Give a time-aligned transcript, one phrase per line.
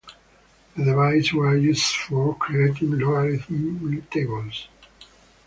[0.75, 4.67] The devices were used for creating logarithmic tables.